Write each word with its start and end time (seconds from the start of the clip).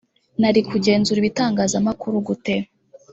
nari 0.41 0.59
kugenzura 0.69 1.17
ibitangazamakuru 1.19 2.15
gute 2.27 2.55